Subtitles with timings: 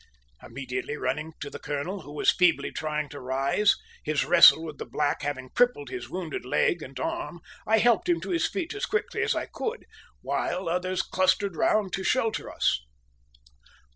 [0.41, 4.79] Immediately running up to the colonel, who was feebly trying to rise, his wrestle with
[4.79, 8.73] the black having crippled his wounded leg and arm, I helped him to his feet
[8.73, 9.85] as quickly as I could,
[10.21, 12.83] while others clustered round to shelter us.